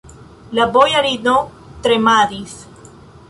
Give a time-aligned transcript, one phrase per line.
[0.59, 1.35] La bojarino
[1.87, 2.57] tremadis.